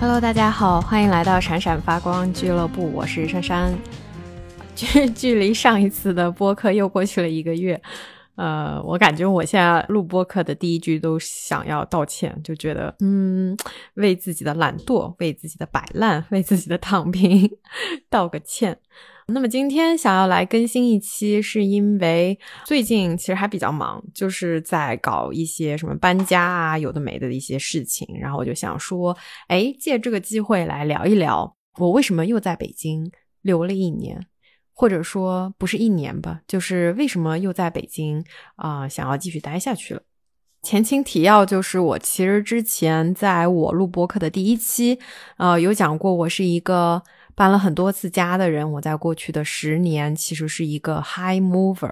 [0.00, 3.78] Hello，大家好，欢迎来到闪闪发光俱乐部，我是珊珊。
[4.74, 7.78] 距距离上一次的播客又过去了一个月，
[8.36, 13.54] 呃，我感觉我现在录播客的第一句都想要道歉，就觉得嗯，
[13.96, 17.50] 为自己的懒惰，为自己的摆烂，为自己的躺平
[18.08, 18.78] 道个歉。
[19.32, 28.06] 那么今天想要来更新一期，是因为最近其实还比较忙，就是在搞一些什么搬家啊，有的没的一些事情。
[28.20, 29.16] 然后我就想说，
[29.48, 33.10] 哎，借这个机会来聊一聊，我为什么又在北京
[33.42, 34.20] 留了一年，
[34.72, 38.24] 或者说不是一年吧，就是为什么又在北京
[38.56, 40.02] 啊，想要继续待下去了。
[40.62, 44.98] 前情提要就是，我其实之前在我录播客的第一期，
[45.38, 47.02] 呃，有讲过，我是一个。
[47.40, 51.90] 搬了很多次家的人，我在过去的十年其实是一个 high mover，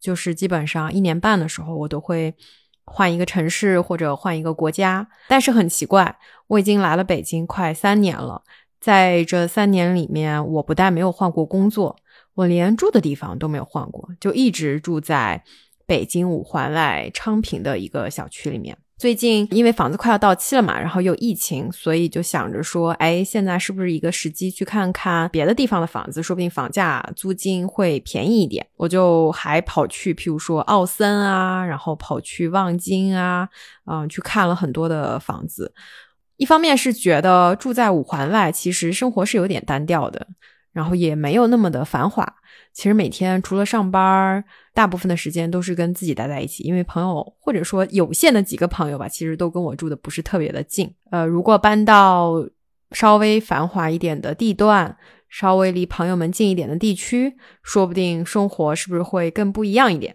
[0.00, 2.34] 就是基本上一年半的时候，我都会
[2.82, 5.06] 换一个城市或者换一个国家。
[5.28, 8.42] 但是很奇怪，我已经来了北京快三年了，
[8.80, 11.94] 在这三年里面，我不但没有换过工作，
[12.32, 15.44] 我连住的地方都没有换过，就一直住在
[15.84, 18.78] 北京五环外昌平的一个小区里面。
[18.98, 26.22] 最近因为房子快要到期了嘛，然后又疫情，所以就想着说，哎，现在是不是一个时机去看看别的地方的房子？
[26.22, 28.66] 说不定房价、租金会便宜一点。
[28.76, 33.46] 我就还跑去，譬如说奥森啊，然后跑去望京啊，
[33.84, 35.74] 嗯，去看了很多的房子。
[36.38, 40.26] 一方面是觉得住在五环外，其实生活是有点单调的，
[40.76, 42.22] 然后也没有那么的繁华。
[42.74, 50.94] 其实每天除了上班，大部分的时间都是跟自己待在一起，因为朋友或者说有限的几个朋友吧，其实都跟我住的不是特别的近。
[51.10, 52.34] 呃，如果搬到
[52.90, 54.94] 稍微繁华一点的地段，
[55.30, 60.14] 稍微离朋友们近一点的地区，说不定生活是不是会更不一样一点？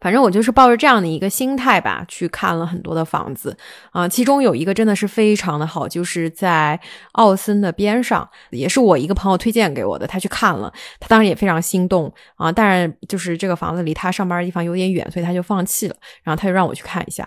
[0.00, 3.56] 反正我就是抱着这样的一个心态吧，去看了很多的房子
[3.90, 6.78] 啊，其中有一个真的是非常的好，就是在
[7.12, 17.26] 奥森的边上，也是我一个朋友推荐给我的，他去看了，他当时也非常心动啊，但是就是这个房子离他上班的地方有点远，所以他就放弃了，然后他就让我去看一下，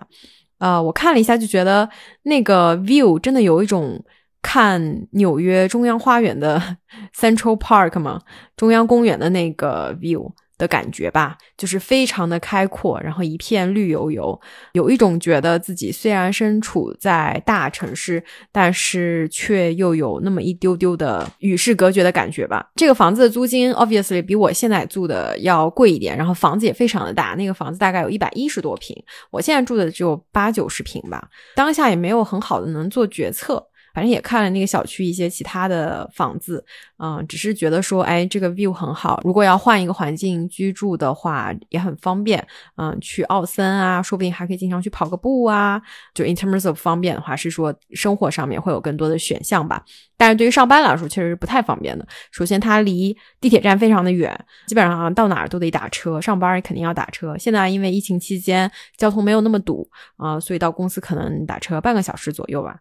[0.59, 1.89] 呃，我看了一下就觉得
[2.23, 3.99] 那个 view 真的有一种
[4.44, 6.61] 看纽约中央花园的
[7.17, 8.22] Central Park 嘛，
[8.55, 10.31] 中央公园的那个 view。
[10.57, 14.40] 的感觉吧，就是非常的开阔，然后一片绿油油，
[14.73, 22.72] 有一种觉得自己虽然身处在大城市，但是却又有那么一丢丢的与世隔绝的感觉吧。
[22.75, 28.96] 这个房子的租金 obviously 比我现在住的要贵一点，然后房子也非常的大，那个房子大概有一百一十多平，
[29.29, 33.63] 我现在住的只有八九十平吧，当下也没有很好的能做决策。
[33.93, 36.63] 反正也看了那个小区一些其他的房子，
[36.99, 39.19] 嗯，只是觉得说，哎，这个 view 很好。
[39.23, 42.45] 如果要换一个环境居住的话，也很方便。
[42.75, 45.81] 嗯，去奥森啊，说不定还可以经常去跑个步啊。
[46.13, 49.83] 就 in terms of 方便的话，是说生活上面会有更多的选项吧。
[50.15, 52.07] 但是对于上班来说，确实是不太方便的。
[52.31, 54.37] 首先，它离地铁站非常的远，
[54.67, 56.19] 基本上到哪儿都得打车。
[56.19, 57.37] 上班肯定要打车。
[57.37, 59.87] 现在因为疫情期间交通没有那么堵
[60.17, 62.77] 啊，所以到公司可能打车半个小时左右吧。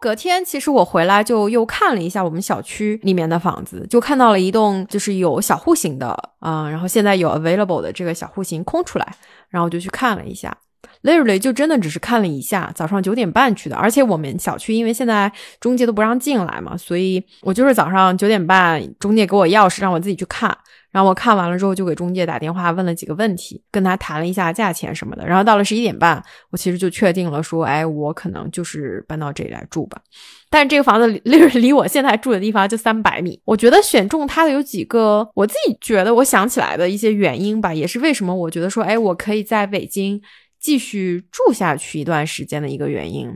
[0.00, 9.14] 隔天，其实我回来就又看了一下我们小区里面的房子，就看到了一栋就是有小户型的，嗯，然后现在有 available 的这个小户型空出来，
[9.50, 10.56] 然后我就去看了一下
[11.02, 15.30] ，literally 就真的只是看了一下，早上九点半去的，而且我们小区因为现在
[15.60, 20.56] 中介都不让进来嘛，所以我就是早上九点半，中介给我钥匙让我自己去看。
[20.90, 25.26] 然后我看完了之后，就给中介打电话问了几个问题，跟他谈了一下价钱什么的。
[25.26, 30.00] 然后到了十一点半，我其实就确定了，说，哎，我可能就是搬到这里来住吧。
[30.48, 33.40] 但是这个房子离 离我现在住的地方就三百米。
[33.44, 40.20] 我觉得选中它的有几个，我自己觉得我想起来的一些原因吧，也是为什么我觉得说，哎，我可以在北京
[40.58, 43.32] 继续住下去一段时间的一个原因。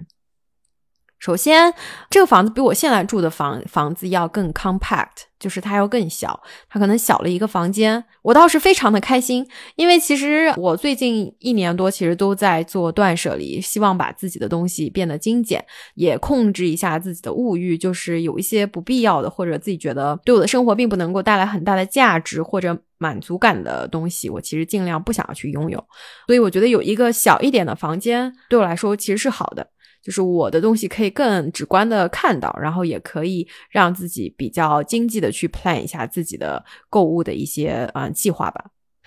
[1.25, 1.73] 首先，
[2.11, 8.05] 这个房子比我现在住的房房子要更 compact，就是它要更小，它可能小了一个房间。
[8.21, 15.65] 我倒是非常的开心，因为其实我最近一年多其实都在做断舍离，希望把自己的东西变得精简，
[15.95, 25.83] 也控制一下自己的物欲，就是有一些不必要的或者自己觉得对我的生活并不能够带来很大的价值或者满足感的东西，我其实尽量不想要去拥有。
[26.27, 29.67] 所以我觉得有一个小一点的房间对我来说其实是好的。
[30.05, 38.67] 就是我的东西可以更直观的看到，然后也可以让自己比较经济的去 plan 一下自己的购物的一些嗯计划吧。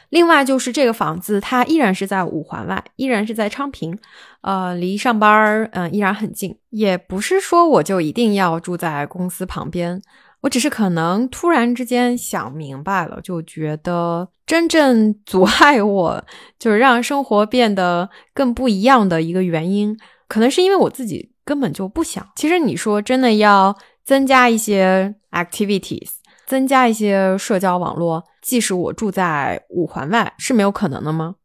[0.09, 3.95] 另外就是这个房子它依然是在五环外，依然是在昌平，
[4.41, 6.57] 呃，离上班儿嗯依然很近。
[6.69, 10.01] 也不是说我就一定要住在公司旁边，
[10.41, 16.23] 我只是可能突然之间想明白了，就觉得真正 阻碍我
[16.57, 19.95] 就是让生活变得更不一样的一个原因。
[20.27, 22.27] 可能是因为我自己根本就不想。
[22.35, 26.09] 其实你说真的要增加一些 activities，
[26.45, 31.35] 增加一些社交网络，即使我住在五环外，是没有可能的吗？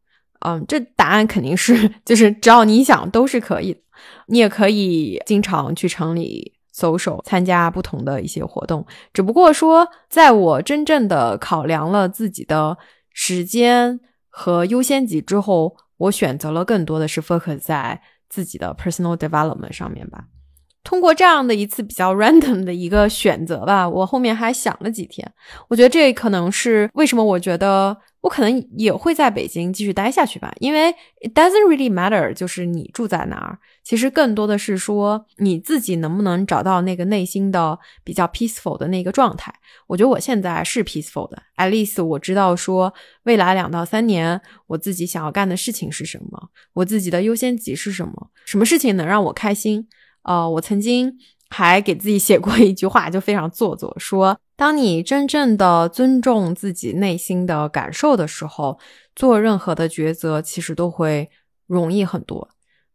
[0.40, 3.76] 嗯，这答案肯定是，就是只要你想，都是可以。
[4.26, 6.54] 你也可以经常去城里。
[6.72, 8.82] 走走参加不同的一些活动，
[9.12, 12.78] 只不过说，在我真正的考量了自己的
[13.12, 14.00] 时间
[14.30, 18.00] 和优先级之后，我选择了更多的是 focus 在
[18.32, 20.24] 自己的 personal development 上面吧。
[20.82, 25.30] 通过这样的一次比较 random 的一个选择吧，我后面还想了几天，
[25.68, 27.96] 我觉得这可能是为什么我觉得。
[28.22, 30.90] 我可能也会在北京继续待下去吧，因为
[31.20, 39.52] it doesn't really matter，就是你住在哪儿，其实更多的是说你自己能不能找到那个内心的比较 peaceful 的那个状态。
[39.88, 49.88] 我觉得我现在是 peaceful 的，at least 我知道说未来两到三年我自己想要干的事情是什么，我自己的优先级是什么，什么事情能让我开心。
[50.22, 51.18] 呃，我曾经
[51.52, 54.36] 还给自己写过一句话，就非常做作，说。
[54.54, 58.78] 当你真正的尊重自己内心的感受的时候，
[59.16, 61.28] 做任何的抉择其实都会
[61.66, 62.48] 容易很多。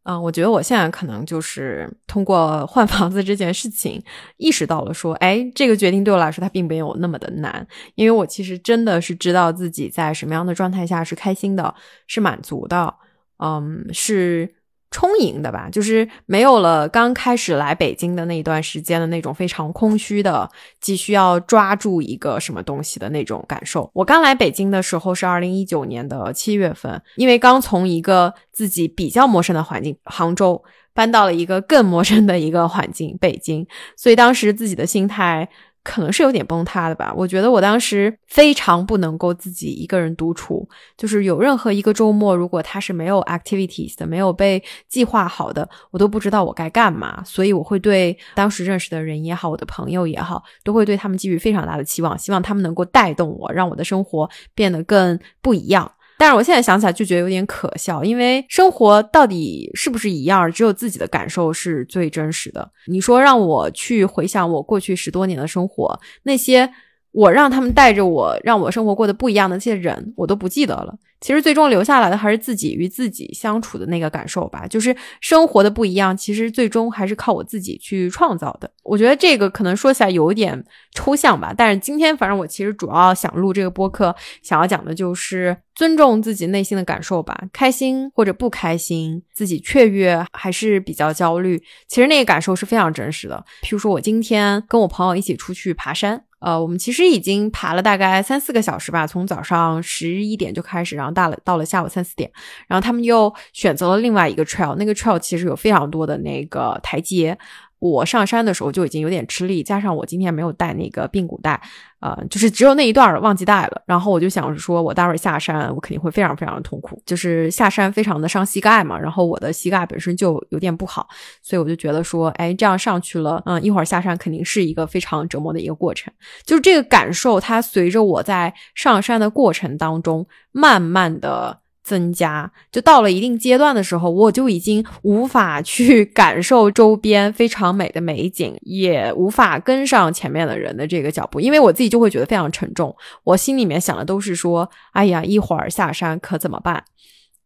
[0.04, 4.02] 嗯，我觉得我现在可能就是通过换房子这件事情，
[4.38, 11.76] 意识到了说，哎，这个决定对我来说它并没有那么的难，因为我其实真的是知道自己在什么样的状态下是开心的，
[12.08, 12.94] 是满足的，
[13.40, 14.54] 嗯，是。
[14.90, 20.50] 充盈的吧，就是没有了刚开始来北京的那一段时间的那种非常空虚的，
[20.80, 23.90] 急需要抓住一个什么东西的那种感受。
[23.94, 30.64] 我刚来北京的时候是二零一九年的七月份，因为刚从一个自己比较陌生的环境杭州
[30.94, 35.48] 搬到了一个更陌生的一个环境北京，所以当时自己的心态。
[35.88, 37.14] 可能是有点崩塌的吧。
[37.16, 40.68] 我觉得我当时非常不能够自己一个人独处，
[40.98, 47.24] 就是有任何一个周末，如果他是没有 activities 的，没有被计划好的，我都不知道我该干嘛。
[47.24, 55.90] 所以我会对当时认识的人也好，我的朋友也好，都会对他们寄予非常大的期望，希望他们能够带动我，让我的生活变得更不一样。
[56.18, 62.72] 但是我现在想起来就觉得有点可笑，因为生活到底是不是一样，只有自己的感受是最真实的。
[62.88, 66.72] 你说让我去回想我过去十多年的生活，那些。
[67.18, 70.94] 我让他们带着我，让我生活过得不一样的那些人，我都不记得了。
[71.20, 74.68] 其实最终留下来的还是自己与自己相处的那个感受吧。
[74.68, 78.70] 就是生活的不一样，其实最终还是靠我自己去创造的。
[78.84, 87.36] 我觉得这个可能说起来有点抽象吧，但是今天反正我其实主要想录这个播客，想要讲的就是尊重自己内心的感受吧。
[87.52, 93.44] 开心或者不开心，自己雀跃还是比较焦虑，其实那个感受是非常真实的。
[93.64, 96.26] 譬如说我今天跟我朋友一起出去爬山。
[96.40, 102.32] 呃，我们其实已经爬了大概三四个小时吧，从早上十一点就开始，然后到了到了下午三四点，
[102.68, 107.38] 然后他们又选择了另外一个 trail，那个 trail 其实有非常多的那个台阶。
[107.80, 111.62] 我上山的时候就已经有点吃力，加上我今天没有带那个髌骨带，
[112.00, 113.82] 呃，就是只有那一段忘记带了。
[113.86, 119.00] 然后我就想说，我待会儿下山，我肯定会非常非常的痛苦，就是下山非常的伤膝盖嘛。
[119.00, 121.08] 然后我的膝盖本身就有点不好，
[121.44, 126.12] 所以我就觉得说，哎，这样上去了，嗯，一会儿下山肯定是一个非常折磨的一个过程。
[126.46, 131.60] 就是这个感受，它随着我在上山的过程当中，慢慢的。
[131.88, 142.94] 增加，就到了一定阶段的时候，我就已经无法去 感受周边非常美的美景，也无法跟上前面的人的这个脚步，因为我自己就会觉得非常沉重。
[143.24, 146.84] 我心里面想的都是说，哎呀，一会儿下山可怎么办？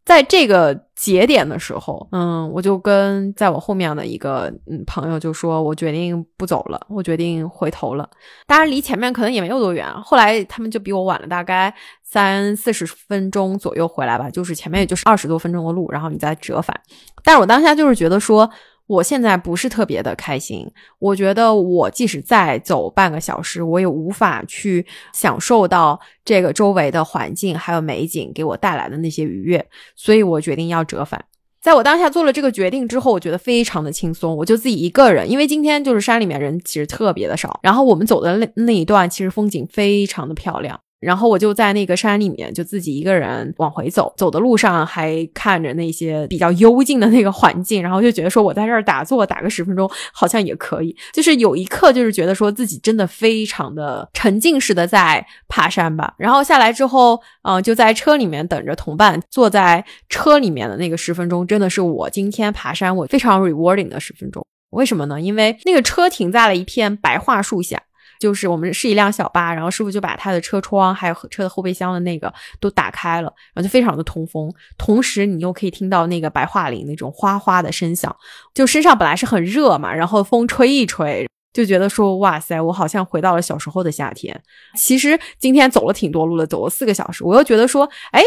[0.03, 8.09] 在这个节点的时候，嗯，我就跟在我后面的一个嗯朋友就说，我决定不走了，我决定回头了。
[8.47, 16.79] 当然离前面可能也没有多远，后来他们就比我晚了大概三四十分钟左右回来吧，就是前面也就是二十多分钟的路，然后你再折返。
[17.23, 18.49] 但是我当下就是觉得说。
[18.91, 20.69] 我现在不是特别的开心，
[20.99, 31.23] 我觉得我即使再走半个小时，我也无法去享受到这个周围的环境还有美景给我带来的那些愉悦，所以我决定要折返。
[31.61, 40.77] 在我当下做了这个决定之后，我觉得非常的轻松，我就自己一个人，因为今天就是山里面人其实特别的少，然后我们走的那那一段其实风景非常的漂亮。
[41.01, 50.95] 然后我就在那个山里面，就自己一个人往回走，走的路上还看着那些比较幽静的那个环境，然后就觉得说我在这儿打坐打个十分钟好像也可以。
[51.11, 56.13] 就是有一刻就是觉得说自己真的非常的沉浸式的在爬山吧。
[56.19, 64.45] 然后下来之后，嗯，就在车里面等着同伴，坐在车里面的那个十分钟，真的是我今天爬山我非常 rewarding 的十分钟。
[64.69, 65.19] 为什么呢？
[65.19, 67.81] 因为那个车停在了一片白桦树下。
[68.21, 78.15] 就是我们是一辆小巴，然后师傅就把他的车窗还有车的后备箱的那个都打开了，然后就非常的通风，同时你又可以听到那个白桦林那种哗哗的声响，
[78.53, 84.39] 就身上本来是很热嘛，然后风吹一吹，就觉得说哇塞，我好像回到了小时候的夏天。
[84.77, 88.21] 其实今天走了挺多路的，走了四个小时，我又觉得说，哎。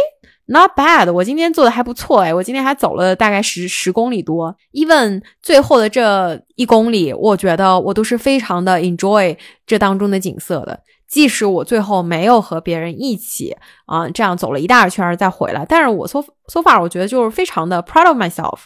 [0.46, 4.54] Not bad，我今天做的还不错哎，我今天还走了大概十十公里多。
[4.72, 9.36] Even 最后的这一公里，我觉得我都是非常的 enjoy
[9.66, 10.80] 这当中的景色的。
[11.08, 18.60] 即使我最后没有和别人一起啊这样走了一大圈再回来，但是我 so so far 我觉得就是非常的 proud of myself。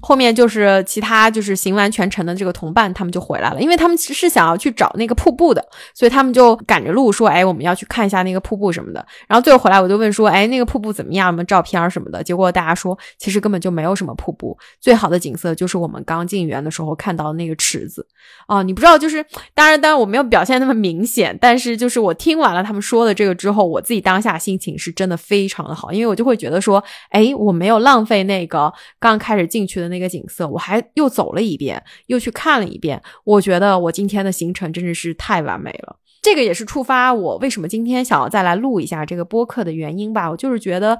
[0.00, 11.28] 后面就是其他就是行完全程的这个同伴，他们就回来了，因为他们其实是想要去找那个瀑布的，所以他们就赶着路说：“哎，我们要去看一下那个瀑布什么的。”然后最后回来，我就问说：“哎，那个瀑布怎么样？
[11.28, 18.06] 有没有照片什么的？”结果大家说，其实根本就没有什么瀑布，最好的景色就是我们刚进园的时候看到的那个池子。
[18.46, 19.24] 哦，你不知道，就是
[19.54, 28.70] 当然，当然我没有表现那么明显，但是就是我听完了他们说的这个之后，我自己当下心情是真的非常的好，因为我就会觉得说：“哎，我没有浪费那个
[29.00, 33.00] 刚开始进去的的那个景色，我还又走了一遍，又去看了一遍。
[33.24, 35.96] 我觉得我今天的行程真的是太完美了。
[36.22, 40.30] 这个也是触发我为什么今天想要再来录一下这个播客的原因吧。
[40.30, 40.98] 我就是觉得，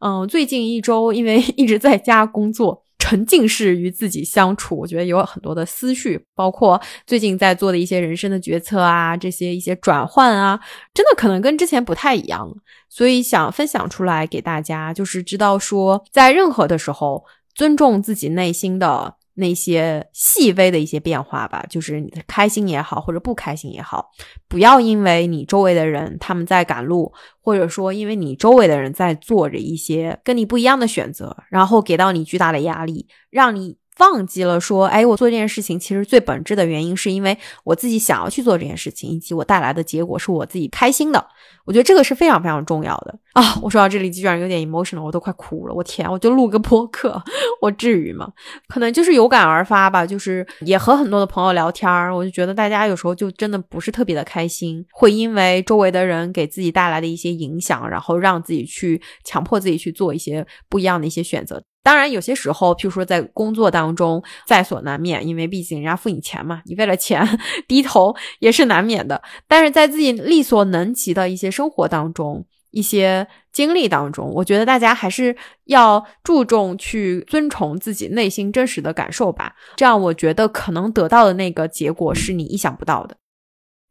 [0.00, 10.58] 嗯，最近一周因为 一直在家工作，沉浸式与自己相处，我觉得有很多的思绪，包括最近在做的一些人生的决策啊，这些一些转换啊，
[10.92, 12.52] 真的可能跟之前不太一样，
[12.88, 17.24] 所以想分享出来给大家，就是知道说，在任何的时候。
[17.54, 24.10] 尊重自己内心的那些细微的一些变化吧，就是你的开心也好，或者不开心也好，
[24.48, 33.76] 不要因为你周围的人他们在赶路，或者说因为你周围的人在做着一些跟你不一样的选择，然后给到你巨大的压力，让你。
[33.98, 41.24] 忘记了说，哎，我做这件事情其实最本质的原因是因为我自己想要去做这件事情，以及我带来的结果是我自己开心的。
[41.64, 43.58] 我觉得这个是非常非常重要的 啊！
[43.62, 45.74] 我说到这里，居然有点 emotional，我都快哭了。
[45.74, 47.22] 我天，我就录个播客，
[47.62, 48.30] 我至于吗？
[48.68, 50.04] 可能就是有感而发吧。
[50.04, 61.62] 就是也和很多的朋友聊天儿，我就觉得大家有时候就真的不是特别的开心，会因为周围的人给自己带来的一些影响，然后让自己去强迫自己去做一些不一样的一些选择。
[61.84, 67.38] 当然，有些时候，譬如说在工作当中，在所难免，因为毕竟人家付你钱嘛，你为了钱
[67.68, 69.22] 低头也是难免的。
[69.46, 75.36] 但是在自己力所能及的一些生活当中、一些经历当中，我觉得大家还是
[75.66, 79.52] 要注重去尊崇自己内心真实的感受吧。
[79.76, 83.14] 这样，我觉得可能得到的那个结果是你意想不到的。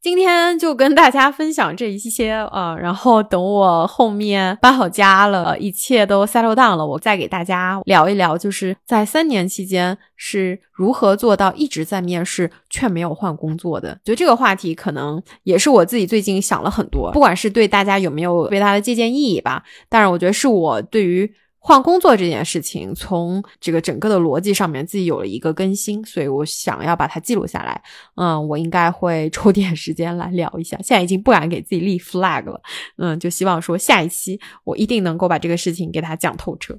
[0.04, 13.98] 今天就跟大家分享这一些啊，然后等我后面搬好家了，一切都 settle down 了，我再给大家聊一聊，就是在三年期间是如何做到一直在面试却没有换工作的。
[14.04, 21.34] 就这个话题，可能也是我自己最近想了很多，不管是对大家有没有特别大的借鉴意义吧，但是我觉得是我对于。
[21.66, 27.82] 换工作这件事情，从这个整个的逻辑上面，自己有了一个更新，所以我想要把它记录下来。
[28.16, 30.76] 嗯，我应该会抽点时间来聊一下。
[30.84, 32.62] 现在已经不敢给自己立 flag 了，
[32.98, 36.78] 嗯，就希望说下一期我一定能够把这个事情给他讲透彻。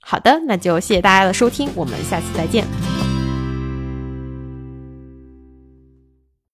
[0.00, 3.09] 好的，那就谢谢大家的收听，我们下期再见。